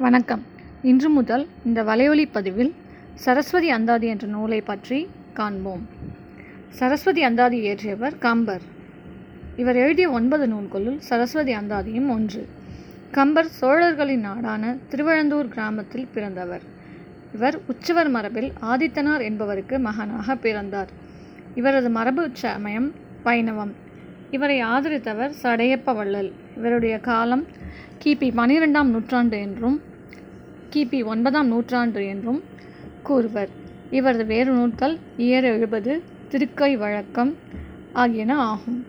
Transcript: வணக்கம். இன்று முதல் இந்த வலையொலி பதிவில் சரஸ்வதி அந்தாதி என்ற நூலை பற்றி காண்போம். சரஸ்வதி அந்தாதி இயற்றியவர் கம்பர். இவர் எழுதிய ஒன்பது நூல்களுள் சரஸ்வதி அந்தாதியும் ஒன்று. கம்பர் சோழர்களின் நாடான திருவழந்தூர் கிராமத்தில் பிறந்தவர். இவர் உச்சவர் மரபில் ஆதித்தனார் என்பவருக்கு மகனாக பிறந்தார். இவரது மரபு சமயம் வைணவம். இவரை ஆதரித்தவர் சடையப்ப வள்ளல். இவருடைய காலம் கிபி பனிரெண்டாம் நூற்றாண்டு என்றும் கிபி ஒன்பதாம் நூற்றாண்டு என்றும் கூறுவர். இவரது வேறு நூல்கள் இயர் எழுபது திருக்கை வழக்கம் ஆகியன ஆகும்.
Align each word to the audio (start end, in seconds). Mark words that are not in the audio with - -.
வணக்கம். 0.00 0.42
இன்று 0.82 1.08
முதல் 1.08 1.46
இந்த 1.64 1.82
வலையொலி 1.84 2.28
பதிவில் 2.32 2.74
சரஸ்வதி 3.14 3.70
அந்தாதி 3.70 4.06
என்ற 4.06 4.26
நூலை 4.26 4.60
பற்றி 4.60 5.08
காண்போம். 5.32 5.88
சரஸ்வதி 6.68 7.22
அந்தாதி 7.22 7.68
இயற்றியவர் 7.68 8.18
கம்பர். 8.18 8.60
இவர் 9.56 9.76
எழுதிய 9.76 10.10
ஒன்பது 10.10 10.46
நூல்களுள் 10.46 10.98
சரஸ்வதி 10.98 11.54
அந்தாதியும் 11.54 12.08
ஒன்று. 12.08 12.48
கம்பர் 13.10 13.46
சோழர்களின் 13.46 14.20
நாடான 14.20 14.76
திருவழந்தூர் 14.88 15.48
கிராமத்தில் 15.48 16.08
பிறந்தவர். 16.14 16.62
இவர் 17.34 17.58
உச்சவர் 17.68 18.08
மரபில் 18.08 18.52
ஆதித்தனார் 18.62 19.20
என்பவருக்கு 19.20 19.78
மகனாக 19.78 20.36
பிறந்தார். 20.36 20.88
இவரது 21.54 21.90
மரபு 21.90 22.30
சமயம் 22.32 22.92
வைணவம். 23.24 23.74
இவரை 24.30 24.62
ஆதரித்தவர் 24.62 25.34
சடையப்ப 25.42 25.94
வள்ளல். 25.94 26.32
இவருடைய 26.56 26.98
காலம் 26.98 27.46
கிபி 28.04 28.28
பனிரெண்டாம் 28.30 28.90
நூற்றாண்டு 28.94 29.38
என்றும் 29.38 29.80
கிபி 30.76 31.04
ஒன்பதாம் 31.04 31.46
நூற்றாண்டு 31.46 32.06
என்றும் 32.06 32.42
கூறுவர். 33.02 33.48
இவரது 33.90 34.26
வேறு 34.26 34.52
நூல்கள் 34.52 34.98
இயர் 35.16 35.42
எழுபது 35.42 36.02
திருக்கை 36.30 36.76
வழக்கம் 36.76 37.36
ஆகியன 37.92 38.38
ஆகும். 38.38 38.87